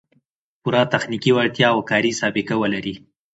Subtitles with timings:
[0.61, 2.93] پوره تخنیکي وړتیا او کاري سابقه و لري